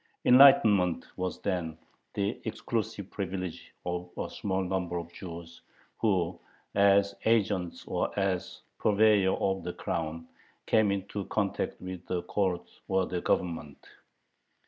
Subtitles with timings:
[0.25, 1.77] "Enlightenment" was then
[2.15, 5.61] the exclusive privilege of a small number of Jews
[5.99, 6.39] who,
[6.73, 10.27] as agents or as purveyors of the Crown,
[10.65, 13.77] came into contact with the Court or the Government.